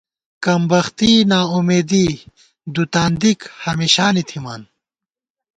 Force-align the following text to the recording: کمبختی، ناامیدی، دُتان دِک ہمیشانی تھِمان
کمبختی، 0.45 1.11
ناامیدی، 1.31 2.09
دُتان 2.73 3.11
دِک 3.21 3.39
ہمیشانی 3.65 4.23
تھِمان 4.29 4.61